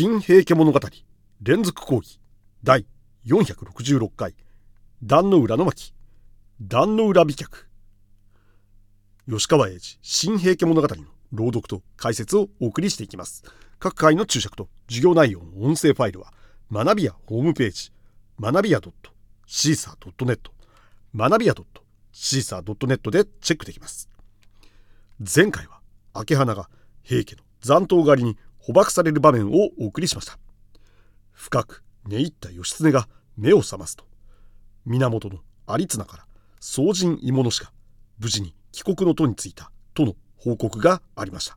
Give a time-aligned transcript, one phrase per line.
[0.00, 0.78] 新平家物語。
[1.42, 2.20] 連続講義。
[2.62, 2.86] 第
[3.26, 4.36] 466回。
[5.02, 5.92] 壇の浦の巻。
[6.62, 7.66] 壇の浦美脚
[9.28, 13.42] 吉川英治新平家物語の朗読と解説をお送りしていきます。
[13.80, 16.32] 各回の注釈と授業内容の音声ファイルは
[16.70, 17.90] 学びやホームページ。
[18.40, 20.38] 学びや .caesar.net
[21.16, 21.54] 学びや
[22.12, 24.08] .caesar.net でチェックできます。
[25.18, 25.80] 前回は
[26.14, 26.70] 明花が
[27.02, 28.36] 平家の残党狩りに
[28.68, 30.38] 捕獲される場面をお送りしました。
[31.32, 34.04] 深く寝入った義経が目を覚ますと
[34.84, 35.38] 源の
[35.78, 36.26] 有綱から
[36.60, 37.72] 宗人芋の氏が
[38.18, 41.56] 無事に帰国の途に就いたとの報告がありました。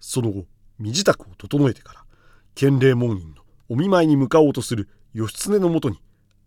[0.00, 0.44] その後
[0.78, 2.04] 身支度を整えてから
[2.54, 6.02] 建礼門院のお見舞いに向かおうとする義経のもとに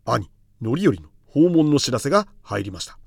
[0.05, 0.29] 兄
[0.62, 2.99] 範頼の訪問の知らせが入りました。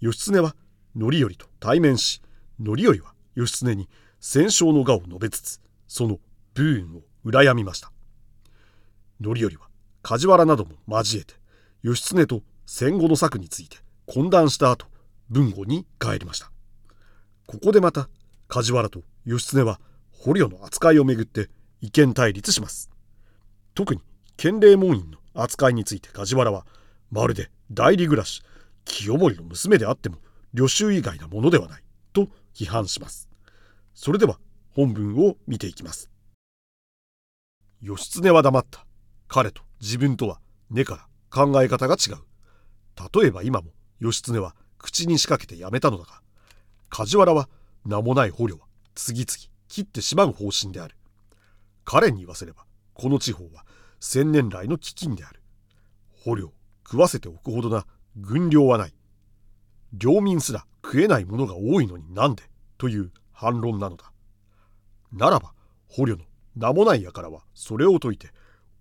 [0.00, 0.56] 義経は
[0.98, 2.22] 範頼と対面し
[2.58, 3.88] 範頼は義経に
[4.20, 6.18] 戦勝の賀を述べつつその
[6.54, 7.90] 武運を羨みました。
[9.20, 9.68] 範頼は
[10.02, 11.34] 梶原なども交えて
[11.82, 14.86] 義経と戦後の策について懇談した後
[15.30, 16.50] 文後に帰りました。
[17.46, 18.08] ここでまた
[18.48, 19.80] 梶原と義経は
[20.12, 21.48] 捕虜の扱いをめぐって
[21.80, 22.90] 意見対立します。
[23.74, 24.02] 特に
[24.36, 26.66] 建礼門院の扱いについて梶原は
[27.10, 28.42] まるで代理暮らし
[28.84, 30.16] 清盛の娘であっても
[30.52, 33.29] 旅衆以外なものではないと批判します。
[34.02, 34.38] それでは
[34.70, 36.10] 本文を見ていきます。
[37.82, 38.86] 義経は黙った。
[39.28, 42.16] 彼と自分とは根から考え方が違う。
[43.20, 46.22] 例えば今も義経は口に仕掛けてやめたのだが
[46.88, 47.50] 梶原は
[47.84, 50.96] 名もない捕虜は次々切ってしまう方針である。
[51.84, 53.66] 彼に言わせればこの地方は
[54.00, 55.42] 千年来の飢饉である。
[56.24, 56.52] 捕虜を
[56.86, 57.84] 食わせておくほどな
[58.16, 58.94] 軍領はない。
[59.92, 62.44] 領民すら食えないものが多いのになんで？
[62.78, 64.12] という反論なのだ。
[65.12, 65.54] ならば
[65.88, 66.24] 捕虜の
[66.56, 68.28] 名もない輩はそれを解いて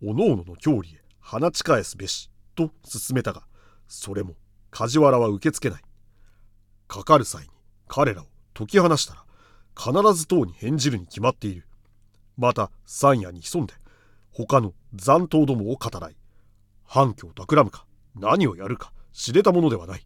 [0.04, 3.44] おのおのの郷里へ放ち返すべしと勧めたが
[3.88, 4.36] それも
[4.70, 5.84] 梶原は受け付けない。
[6.90, 7.50] かかる際に
[7.88, 9.24] 彼らを解き放したら
[9.78, 11.66] 必ず党に返じるに決まっている。
[12.36, 13.74] また山野に潜んで
[14.34, 16.18] 他の残党どもを語らい
[16.84, 20.06] 反響企むか何をやるか知れたものではない。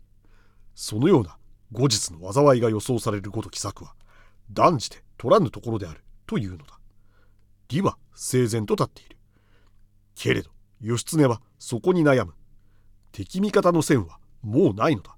[0.76, 1.38] そのような
[1.72, 3.96] 後日の災いが予想されるごとき策は
[4.52, 6.80] 断じて取らぬところであるというのだ。
[7.70, 9.18] 理は整然と立っている。
[10.16, 12.34] けれど義経はそこに悩む。
[13.12, 15.16] 敵味方の線はもうないのだ。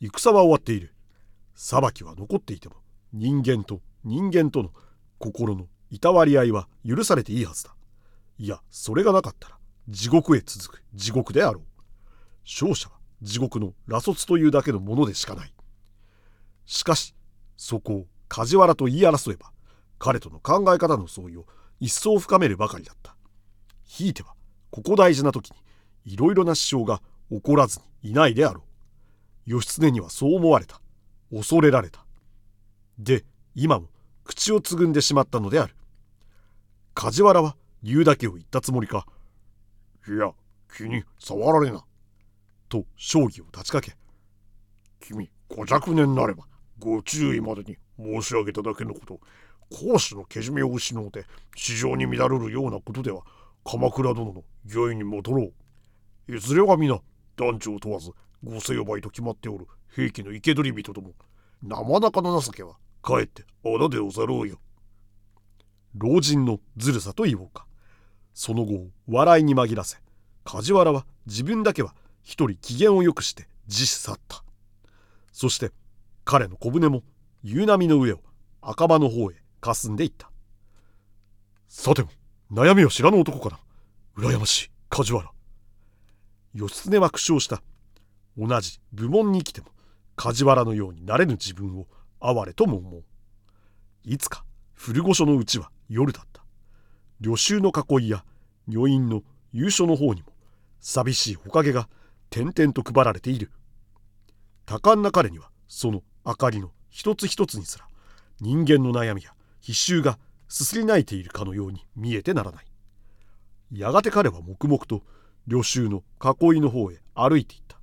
[0.00, 0.94] 戦は終わっている。
[1.54, 2.76] 裁きは残っていても
[3.12, 4.70] 人間と人間との
[5.18, 7.74] 心のいたわり合いは許されていいはずだ。
[8.38, 9.58] いやそれがなかったら
[9.88, 11.62] 地獄へ続く地獄であろう。
[12.44, 15.54] 勝者は地獄の羅卒というだけのものでしかない。
[16.66, 17.14] しかし
[17.56, 19.52] そこを梶原と言い争えば
[19.98, 21.44] 彼との考え方の相違を
[21.80, 23.14] 一層深めるばかりだった。
[23.84, 24.32] ひいては
[24.70, 25.56] ここ大事な時に
[26.06, 28.62] いろいろな支障が起こらずにいないであろ
[29.46, 29.50] う。
[29.50, 30.80] 義経にはそう思われた。
[31.30, 32.06] 恐れられた。
[32.98, 33.90] で今も
[34.24, 35.76] 口をつぐんでしまったのである。
[36.94, 39.04] 梶原は言うだけを言ったつもりか
[40.08, 40.32] いや
[40.74, 41.84] 気に触られな。
[42.70, 43.94] と将棋を立ちかけ
[45.00, 46.44] 君ご若年なれば
[46.78, 49.20] ご注意までに申し上げただけのこと
[49.70, 51.24] 講師のけじめを失うて
[51.56, 53.22] 市場に乱れるようなことでは
[53.64, 54.44] 鎌倉殿の
[54.74, 55.52] 御意に戻ろ
[56.28, 56.36] う。
[56.36, 57.00] いずれは皆
[57.36, 58.10] 男女を問わず
[58.44, 59.66] ご成敗と決まっておる。
[59.94, 61.12] 兵器の生け捕り人ども
[61.62, 64.58] 生中の情けはかえって穴でござろうよ
[65.94, 67.66] 老人のずるさと言おうか。
[68.34, 69.98] その後笑いに紛らせ
[70.44, 74.42] 梶原は自分だけは一人機嫌をよくして自死去った。
[75.32, 75.70] そして
[76.24, 77.02] 彼の小舟も
[77.44, 78.20] 夕波の上を
[78.60, 80.30] 赤羽の方へ霞んでいった。
[81.68, 82.08] さても
[82.52, 83.58] 悩みを知らぬ男かな
[84.16, 85.28] 羨ましい梶原。
[86.54, 87.62] 義経は苦笑した。
[88.38, 89.68] 同じ部門に生きても
[90.14, 91.86] 梶原のようになれぬ自分を
[92.20, 93.04] 哀れとも思う。
[94.04, 94.44] いつか
[94.74, 96.44] 古御所のうちは夜だった。
[97.20, 98.24] 旅衆の囲いや
[98.68, 99.22] 女院の
[99.52, 100.28] 優所の方にも
[100.80, 101.88] 寂しいほかげが
[102.30, 103.50] 点々と配られている。
[104.64, 107.86] 多感な彼にはその明かりの一つ一つにすら
[108.40, 112.66] 人間の悩みや必修がすすり泣いているかのように見えてならない。
[113.72, 115.02] やがて彼は黙々と
[115.48, 117.78] 旅衆の囲いの方へ歩いていった。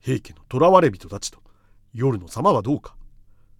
[0.00, 1.38] 平家の囚われ人たちと
[1.94, 2.96] 夜の様はどうか。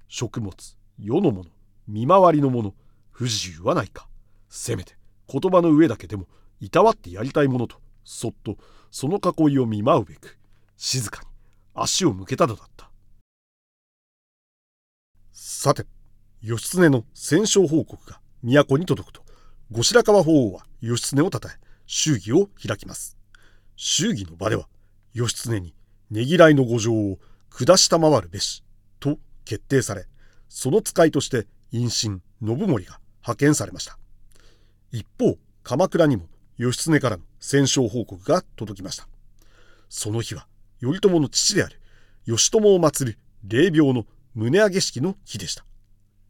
[0.09, 0.53] 食物
[0.99, 1.51] 世のもの
[1.87, 2.75] 見回りのもの
[3.13, 4.09] 不自由はないか。
[4.49, 4.97] せめて
[5.29, 6.27] 言葉の上だけでも
[6.61, 8.57] いたわってやりたいものとそっと
[8.91, 10.37] その囲いを見舞うべく
[10.77, 11.29] 静かに
[11.75, 12.86] 足を向けたのだった。
[15.39, 15.85] さて
[16.41, 19.21] 義経の戦勝報告が都に届くと
[19.71, 21.53] 後白河法皇は義経をたたえ、
[21.87, 23.19] 祝儀を開きます。
[23.77, 24.67] 祝儀の場では、
[25.13, 25.75] 義経に
[26.11, 27.19] ねぎらいの御状を
[27.51, 28.65] 下したまわるべし、
[28.99, 30.07] と決定され、
[30.49, 33.99] その使いとして陰神信盛が派遣されました。
[34.91, 39.07] 一方、鎌倉にも義経からの戦勝報告が届きました。
[39.91, 40.47] その日は、
[40.81, 41.79] 頼朝の父である
[42.25, 44.07] 義朝を祀る霊廟の
[44.37, 45.65] 宗上げ式の日でした。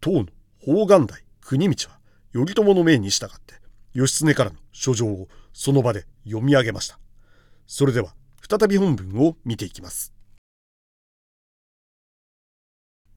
[0.00, 0.26] 当の
[0.61, 1.99] 宝願台国道は
[2.32, 3.55] 頼朝の命に従って
[3.94, 7.00] 義経からの書状をその場で読み上げました。
[7.67, 8.14] それでは
[8.49, 10.12] 再び本文を見ていきます。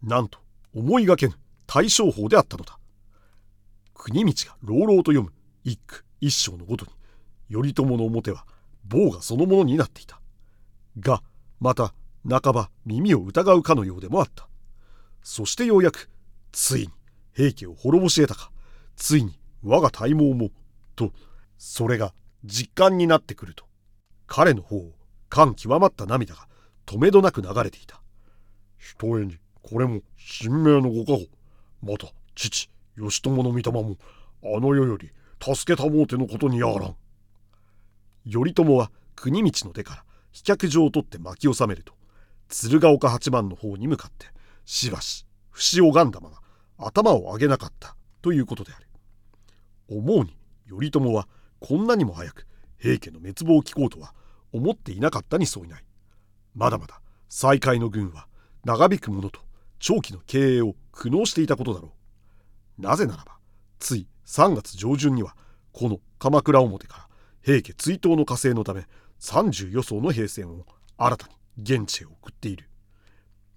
[0.02, 0.40] なんと
[0.74, 1.36] 思いがけぬ
[1.68, 2.80] 大正法であったのだ。
[3.94, 5.32] 国道が朗々と読む
[5.64, 6.92] 一句一章のごとに
[7.52, 8.44] 頼朝の表は
[8.86, 10.20] 棒がそのものになっていた。
[11.00, 11.22] が
[11.60, 11.94] また
[12.28, 14.49] 半ば耳を疑うかのようでもあった。
[15.22, 16.10] そしてようやく
[16.52, 16.90] ついに
[17.34, 18.52] 平家を滅ぼし得たか
[18.96, 20.50] ついに我が体毛も
[20.96, 21.12] と
[21.58, 22.14] それが
[22.44, 23.66] 実感になってくると
[24.28, 24.92] 彼の方を
[25.30, 26.48] 感極まった涙が
[26.86, 28.02] 止めどなく流れていた。
[28.78, 30.02] ひとえにこれも
[30.42, 31.26] 神明のご加護
[31.84, 33.98] また父義朝の御霊も
[34.44, 35.12] あの世より
[35.42, 36.96] 助けたもうてのことにやらん。
[38.26, 41.94] 頼朝は国道の手から飛脚状を取って巻き収めると
[42.48, 44.28] 鶴岡八幡の方に向かって
[44.72, 46.38] しばし節を拝んだまま
[46.78, 48.88] 頭を上げなかったということである。
[49.90, 50.38] 思うに
[50.70, 51.28] 頼朝は
[51.60, 52.46] こんなにも早く
[52.78, 54.14] 平家の滅亡を聞こうとは
[54.54, 55.84] 思っていなかったにそういない。
[56.54, 58.28] まだまだ再開の軍は
[58.64, 59.40] 長引くものと
[59.80, 61.92] 長期の経営を苦悩していたことだろ
[62.78, 62.82] う。
[62.84, 63.40] なぜならば
[63.80, 65.36] つい3月上旬には
[65.72, 67.10] この鎌倉表から
[67.42, 68.86] 平家追悼の火星のため
[69.20, 72.70] 30予想の兵線を新たに現地へ送っている。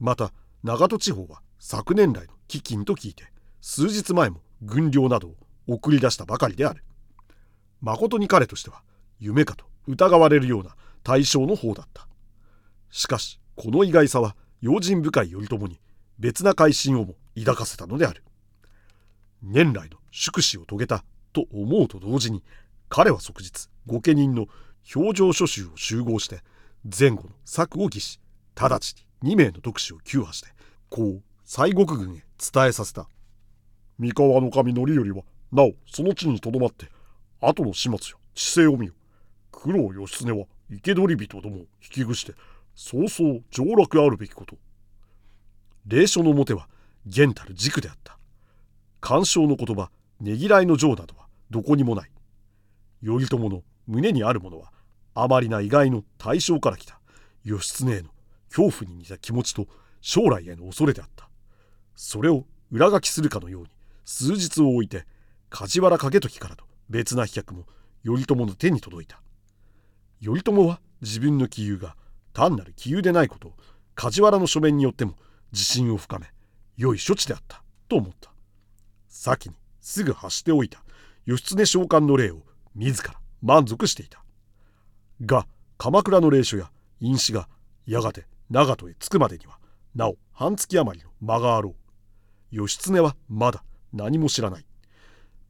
[0.00, 0.32] また
[0.62, 3.24] 長門地方は昨年来の飢饉と聞いて
[3.60, 5.34] 数日前も軍領などを
[5.66, 6.84] 送り出したばかりである。
[7.80, 8.82] 誠に彼としては
[9.18, 12.06] 夢かと疑われるような対象の方だった。
[12.90, 15.80] しかしこの意外さは用心深い頼朝に
[16.18, 18.22] 別な改心をも抱かせたのである。
[19.42, 22.44] 年来の祝死を遂げたと思うと同時に
[22.88, 24.46] 彼は即日御家人の
[24.94, 26.42] 表情書集を集合して
[26.84, 28.20] 前後の策を議し
[28.54, 30.48] 直ちに2名の特使を急破して
[30.88, 33.08] こう西国軍へ伝えさせた。
[33.98, 35.22] 三河の神頼頼は
[35.52, 36.88] なおその地にとどまって
[37.40, 37.98] 後の始末や
[38.34, 38.94] 知性を見よ。
[39.52, 42.34] 九郎義経は生け捕り人どもを引きぐして
[42.74, 44.56] 早々上洛あるべきこと。
[45.86, 46.68] 霊書の表は
[47.06, 48.18] 玄たる軸であった。
[49.00, 49.90] 干渉の言葉
[50.20, 52.10] ねぎらいの情などはどこにもない。
[53.04, 54.72] 頼朝の胸にあるものは
[55.14, 56.98] あまりな意外の対象から来た。
[57.44, 58.11] 義経への
[58.54, 59.66] 恐怖に似た気持ちと
[60.00, 61.28] 将来への恐れであった。
[61.96, 63.68] それを裏書きするかのように
[64.04, 65.06] 数日を置いて
[65.50, 67.64] 梶原景時からと別な飛脚も
[68.04, 69.20] 頼朝の手に届いた。
[70.22, 71.96] 頼朝は自分の杞憂が
[72.32, 73.52] 単なる杞憂でないことを
[73.94, 75.14] 梶原の書面によっても
[75.52, 76.26] 自信を深め
[76.76, 78.30] 良い処置であったと思った。
[79.08, 80.82] 先にすぐ発しておいた
[81.26, 82.42] 義経召喚の礼を
[82.74, 84.22] 自ら満足していた。
[85.24, 85.46] が
[85.78, 86.70] 鎌倉の霊所や
[87.00, 87.48] 因子が
[87.86, 89.58] やがて長門へ着くまでには
[89.94, 91.74] なお半月余りの間があろう。
[92.54, 93.64] 義経はまだ
[93.94, 94.66] 何も知らない。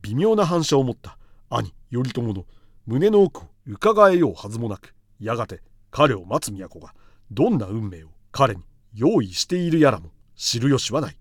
[0.02, 1.19] 微妙な反射を持った
[1.50, 2.46] 兄頼朝の
[2.87, 6.94] 胸の奥を伺えようはずもなくやがて彼を待つ都が
[7.32, 8.62] どんな運命を彼に
[8.94, 11.16] 用意しているやらも知る由はない。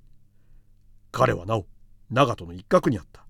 [1.11, 1.65] 彼はなお
[2.11, 3.25] 長門の一角にあった。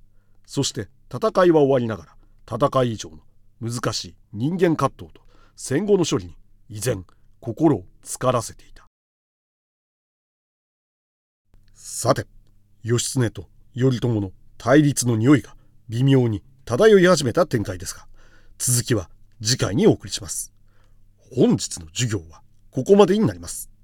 [0.45, 2.15] そして戦いは終わりながら
[2.53, 3.19] 戦い以上の
[3.61, 5.21] 難しい人間葛藤と
[5.55, 6.35] 戦後の処理に
[6.67, 7.05] 依然
[7.39, 8.85] 心を疲らせていた。
[11.73, 12.27] さて
[12.83, 15.55] 義経と頼朝の対立の匂いが
[15.89, 18.07] 微妙に漂い始めた展開ですが
[18.57, 19.09] 続きは
[19.41, 20.53] 次回にお送りします。
[21.35, 23.70] 本日の授業はここまでになります。